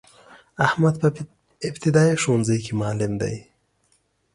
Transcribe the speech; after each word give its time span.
احمد 0.67 0.95
په 1.01 1.07
ابتدایه 1.69 2.15
ښونځی 2.23 2.57
کی 2.65 2.71
معلم 2.81 3.13
دی. 3.21 3.35